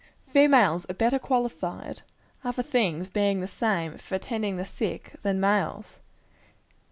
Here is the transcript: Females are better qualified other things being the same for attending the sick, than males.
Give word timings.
Females 0.29 0.83
are 0.89 0.95
better 0.95 1.19
qualified 1.19 2.01
other 2.43 2.63
things 2.63 3.07
being 3.07 3.39
the 3.39 3.47
same 3.47 3.99
for 3.99 4.15
attending 4.15 4.57
the 4.57 4.65
sick, 4.65 5.11
than 5.21 5.39
males. 5.39 5.99